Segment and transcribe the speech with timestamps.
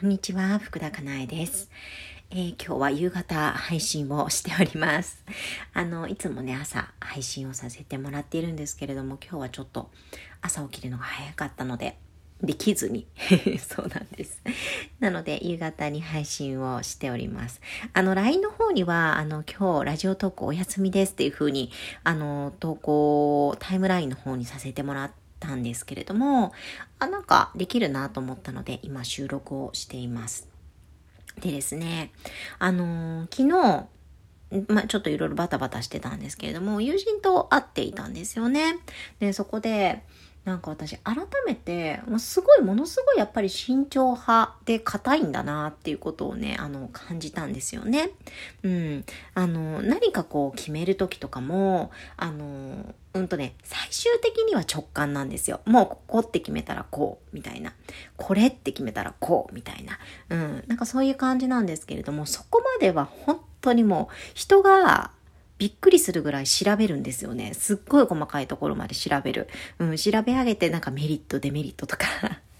[0.00, 1.68] こんにちは、福田かなえです、
[2.30, 5.24] えー、今日は夕方配信をしております。
[5.74, 9.90] あの、いつもね、朝配信をさせてもらっているんですけれども、今日はちょっと
[10.40, 11.98] 朝起きるのが早かったので、
[12.40, 13.08] できずに。
[13.58, 14.40] そうなんです。
[15.00, 17.60] なので、夕方に配信をしております。
[17.92, 21.72] あの、LINE の方には、あの、今日、ラジオトークお休みですっていう風に、
[22.04, 26.52] あの、投稿、タイムラインの方にさせてもらって、たんですけれども、
[26.98, 30.48] あ、なんかできるなと思ったので、今収録をしています。
[31.40, 32.12] でですね、
[32.58, 33.86] あのー、昨日、
[34.72, 38.78] まあ、ちょっといろいろバタバタしてたんですけれども、友人と会っていたんですよね。
[39.20, 40.04] で、そこで、
[40.48, 41.16] なんか私改
[41.46, 48.12] めて、もうすごい、ものすごいやっぱり慎重派で硬いんだなっていうことをね、あの、感じたんですよね。
[48.62, 49.04] うん。
[49.34, 55.60] あの、何かこう決めるときとかも、あの、うんとね、最終的には直感なんですよ。
[55.66, 57.74] もうここって決めたらこう、みたいな。
[58.16, 59.98] これって決めたらこう、みたいな。
[60.30, 60.64] うん。
[60.66, 65.10] なんかそういう感じなんですけれども、そこまでは本当にもう人が
[65.58, 67.52] びっくりするぐらい調べるんですよね。
[67.54, 69.48] すっごい細かいところまで調べる。
[69.78, 72.06] うん、調べ上げてなんかメリット、デメリットとか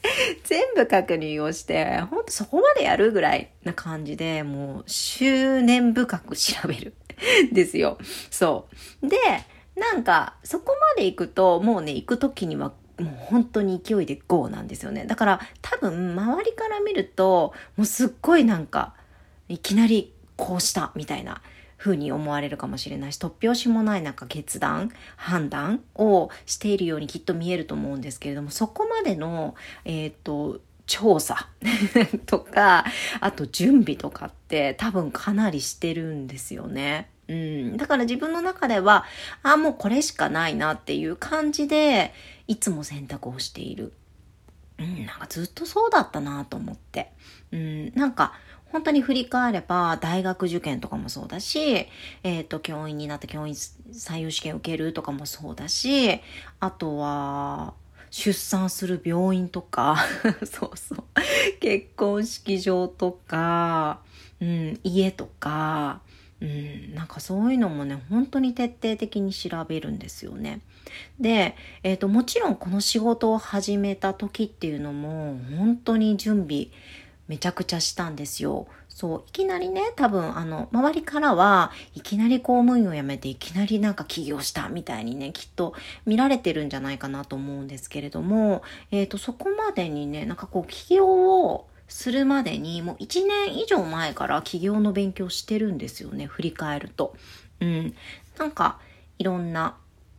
[0.44, 6.94] 全部確認をして、ほんとそこまでやるぐらいな感じで、もう執念深く調べる。
[7.52, 7.98] ですよ。
[8.30, 8.68] そ
[9.02, 9.08] う。
[9.08, 9.16] で、
[9.74, 15.04] なんか、そこまで行くと、もうね、行く時にはもう本当に勢いで GO なんですよね。
[15.04, 18.94] だから多分周りから見ると、もうすっごいなんか、
[19.48, 21.42] いきなりこうしたみたいな
[21.76, 31.48] 風に思われるかもしれないし、突拍子もないなんか決断、判断をしているようにきっと見えると思うんですけれども、そこまでの、えっ、と、調査
[32.26, 32.84] とか、
[33.20, 37.10] あと準備とかって多分かなりしてるんですよね。
[37.28, 37.76] うん。
[37.76, 39.04] だから自分の中では、
[39.42, 42.14] あ、もうこれしかないなっていう感じで、
[42.46, 43.92] いつも選択をしている。
[44.78, 47.12] うん、なんかずっとそうだったなと思って。
[47.50, 48.34] うん、なんか、
[48.72, 51.86] 本当に振り返れば、大学受験とかもそうだし、
[52.22, 56.20] えっ、ー、と、教員になって教員採用試験受けるとかもそうだし、
[56.60, 57.74] あとは、
[58.10, 59.96] 出産する病院とか、
[60.44, 61.04] そうそう、
[61.60, 64.00] 結婚式場とか、
[64.40, 66.00] うん、家とか、
[66.40, 70.60] うん、なんかそういうのもね、本当に徹底的に調べるんですよね。
[71.18, 76.68] で、えっ、ー、と、もちろんこの仕事を始めた時っていうのも、本当に準備、
[77.28, 78.66] めちゃくちゃしたんですよ。
[78.88, 85.74] そう、いきなりね、多分、あの、周りからは、いきなり公務員を辞めて、いきなりなんか起業したみたいにね、きっと
[86.06, 91.06] 見られてるんじゃないかなと思うんですけれども、えっ、ー、と、そこまでにね、なんかこう、起業
[91.44, 97.14] をするまでに、もう1年以上前から起業の勉強してるんですよね、振り返ると。
[97.60, 97.94] うん。
[98.38, 98.78] なんか、
[99.18, 99.76] いろんな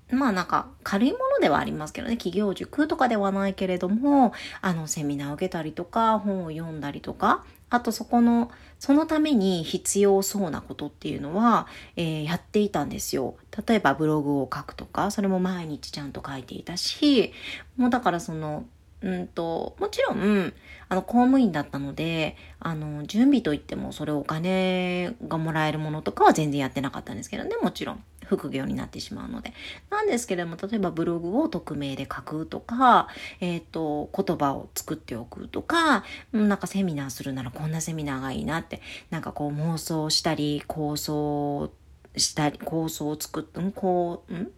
[0.10, 11.68] まあなんか軽いものではありますけどね、企業塾とかではないけれども、あのセミナーを受けたりとか、本を読んだりとか、あとそこの、そのために必要そうなことっていうのは、
[11.98, 13.36] えー、やっていたんですよ。
[13.68, 17.34] 例えばブログを書くとか、それも毎日ちゃんと書いていたし、
[17.76, 18.66] もうだからその、
[19.02, 20.54] うんと、もちろん、
[20.90, 28.04] あの、公務員だったので、あの、準備といっても、それお金がもらえるものとかは全然やってなかったんですけどね、もちろん。
[28.28, 29.54] 副業になってしまうので。
[29.90, 33.08] なんですけれども、例えばブログを匿名で書くとか、
[33.40, 36.04] えっ、ー、と、言葉を作っておくとか、
[36.34, 41.72] なんかセミナーするならこんなセミナーがいいなって、なんかこう妄想したり、構想
[42.16, 44.52] したり、構想を作っ、んこう、ん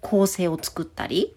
[0.00, 1.34] 構成を作ったり、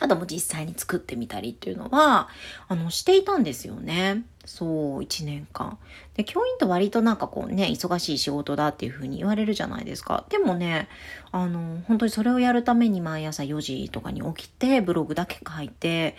[0.00, 2.28] あとも実際に作ってみたりっていうのは、
[2.66, 4.24] あの、していたんですよね。
[4.44, 5.78] そう、一年間。
[6.14, 10.24] で、教員って割となんかこうね、忙しい仕事だっていうふうに言われるじゃないですか。
[10.30, 10.88] でもね、
[11.30, 16.16] あの、本当にそれをやるために毎朝4時とかに起きて、ブログだけ書いて、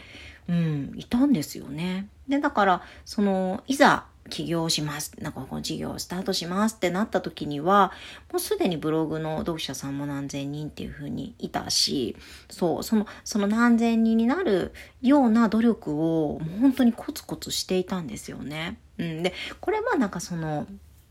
[0.48, 2.08] うん、いたんですよね。
[2.30, 5.14] で、だから、その、いざ、起業します。
[5.20, 7.92] なんかこの事業をスタートしますってなった時には、
[8.32, 12.16] もうすでにブログの読者さんも何千人っていう風にいたし、
[12.50, 18.80] そう、その、その何千人になるような努力をもう本当にコツコツしていたんですよね。
[18.98, 19.24] うん。
[19.24, 20.68] で、これはなんかその、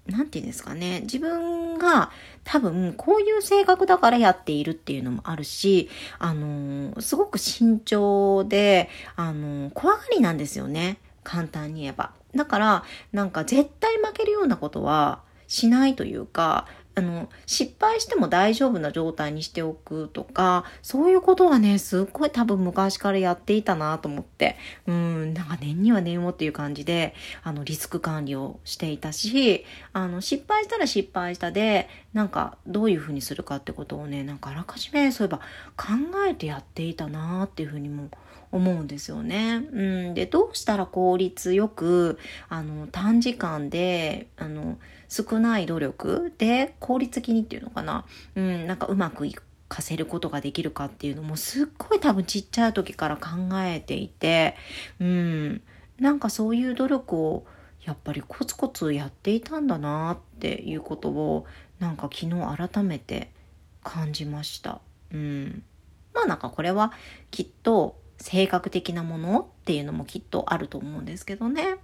[0.07, 1.01] なんて言うんですかね。
[1.03, 2.11] 自分が
[2.43, 5.89] 多分こういう性格だからやっているっていうのもあるし、
[6.19, 10.99] あのー、すごく慎重で、あのー、怖がりなんですよね。
[11.25, 12.13] 簡単に言えば。
[12.35, 16.67] だから、なんか絶対負けるようなことはしないというか、
[16.97, 24.57] あの、失敗しても大丈夫な状態にしておくとか、そういうことはね、すっごい多分昔からやっていたなと思って、
[24.87, 35.39] うん、なんか念には念をっていう感じで、あの、リスク管理をしていたし、あの、失敗したら失敗したで、なんか、どういうふうにするかってことをね、なんかあらかじめ、そういえば
[35.77, 35.95] 考
[36.29, 38.09] えてやっていたなっていうふうにも
[38.55, 39.67] 思うんですよね。
[39.73, 40.15] うん。
[40.15, 42.19] で、どうしたら効率よく、
[42.49, 44.79] あの、短時間で、あの、
[45.09, 48.05] 少ない努力で効率的にっていうのかな。
[48.37, 49.35] うん、なんかうまくい
[49.69, 54.55] かせることができるかっていうのもすっごい多分ちっちゃい時から考えていて、
[55.01, 55.63] うん。
[55.99, 57.47] なんかそういう努力を
[57.85, 61.47] やっぱりコツコツやっていたんだなっていうことを
[61.81, 63.33] なんか昨日改めて
[63.83, 64.81] 感じました。
[65.13, 65.65] うん。
[66.15, 66.93] まあなんかこれは
[67.33, 71.77] きっと性格的なものっていうのもきっとあると思うんですけどね。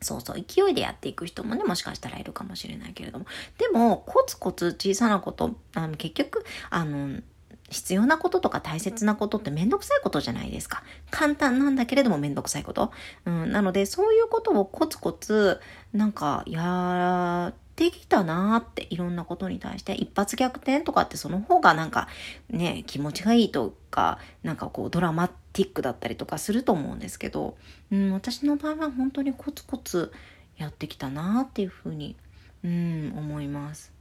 [0.00, 3.26] そうそう、勢いでやっていく人もね、もしかしたらいるかもしれないけれども。
[3.58, 7.20] でも、コツコツ小さなこと、あの結局、あの、
[7.68, 10.82] 必要なこととか大切なことってめんどくさいことじゃないですか。
[11.10, 12.92] 簡単なんだけれどもめんどくさいこと。
[13.26, 15.60] うん、なので、そういうことをコツコツ、
[15.92, 22.08] なんか、やってきたなって、いろんなことに対して、一発逆転とかってその方がなんか、
[22.50, 27.56] ね、気持ちがいいとか、なんかこう、ドラマティックだったりとかすると思うんですけど、
[27.92, 30.12] うん、私の場合は本当にコツコツ
[30.56, 32.16] やってきたなっていうふうに、
[32.64, 33.92] うん、思います。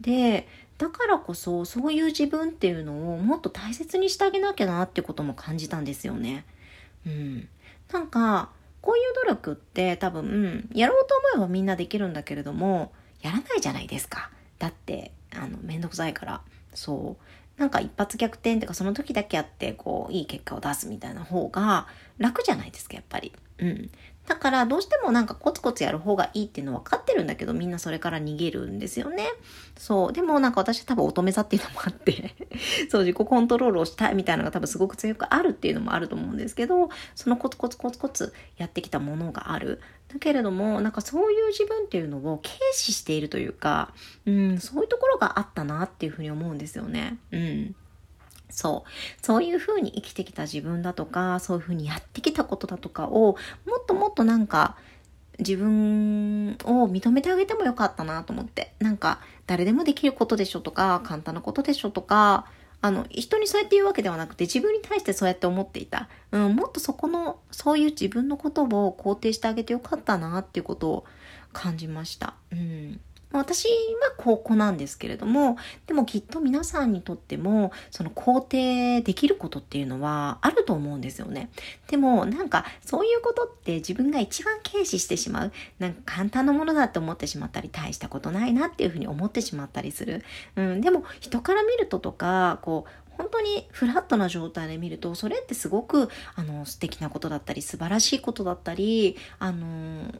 [0.00, 0.48] で、
[0.78, 6.44] だからこそそういう自分っていうのをもっと大切にしてあげなきゃなってことも感じたんですよね。
[7.06, 7.48] うん。
[7.92, 12.92] なんか、こういう努力って多分、やろうと思えばみんなできるんだけれども、
[13.22, 14.30] やらないじゃないですか。
[14.58, 16.42] だって、あの、めんどくさいから。
[16.74, 17.24] そう。
[17.60, 21.86] なんか一発逆転っていうかその時だけやってこういい結果を出すみたいな方が
[22.18, 23.32] 楽じゃないですかやっぱり。
[23.58, 23.90] うん。
[24.26, 29.26] だからどうしてもなんかコツコツやる方がいいっていうの分かってるんだけどみんなそれから逃げるんですよね。
[29.76, 30.12] そう。
[30.12, 32.34] でもなんか私は多分乙女座っていうのもあって
[32.88, 39.80] そう自己コントロールをしたいみたいなのが多分すごく強くあるっていうのもあると思うんですけど、そのコツコツコツコツやってきたものがある。
[40.12, 43.92] だけれどもなんかそういう自分っていうのを軽視しているというか、
[44.26, 47.18] うん、そういうところがあったなっていうふうに思うんですよね。
[47.32, 47.74] うん。
[48.52, 49.24] そう。
[49.24, 54.76] そういう風に生きてきた自分だとか、そういう風にやってきたことだとかを、もっともっとなんか、
[55.38, 58.74] 自分を認めてあげてもよかったなと思って。
[58.78, 62.46] なんか、誰でもできることでしょとか、簡単なことでしょとか、
[62.82, 66.08] あの、人にそうやって言うわけではなくて、自分に対してそうやって思っていた。
[66.32, 71.04] うん、もっとそこの、そういう自分のことを肯定してあげてよかったなっていうことを
[71.52, 72.34] 感じました。
[72.50, 73.00] うん。
[73.38, 73.72] 私は
[74.16, 75.56] 高校なんですけれども、
[75.86, 81.50] でもきっと皆さんにとっても、その肯定できることっていうのはあると思うんですよね。
[81.88, 85.52] でもなんかそういうことって自分が一番軽視してしまう。
[85.78, 90.24] なんか簡単なものだって思ってしまったり、大したことないなっていうふうに思ってしまったりする。
[90.56, 100.12] うん、でも人から見るととか、こう、本当にフラットな状態で見ると、それってすごく、あの、素敵なことだったり、素晴らしいことだったり、あの、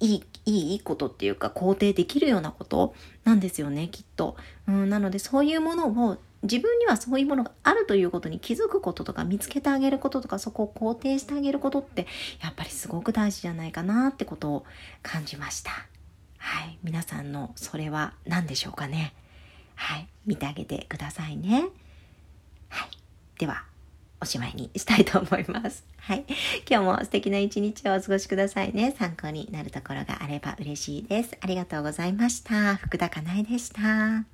[0.00, 2.94] いい、いいことっていうか肯定できるようなこと
[3.24, 4.36] なんですよね、きっと。
[4.66, 12.06] うん、なのでそういうものを自分にはそういうものがあるということに気づくこととか見つけてあげることとかそこを肯定してあげることって
[12.42, 14.66] やっぱりすごく大事じゃないかなってことを
[15.02, 15.70] 感じました。
[16.36, 16.78] はい。
[16.82, 19.14] 皆さんのそれは何でしょうかね。
[19.74, 20.08] はい。
[20.26, 21.68] 見てあげてくださいね。
[22.68, 22.90] はい。
[23.38, 23.73] では。
[24.24, 25.84] おしまいにしたいと思います。
[26.00, 26.24] はい。
[26.68, 28.94] 今日も素敵な一日をお過ごしくださいね。
[28.98, 31.36] 参考になるところがあれば嬉しいです。
[31.40, 32.76] ありがとうございました。
[32.76, 34.33] 福田かなえでした。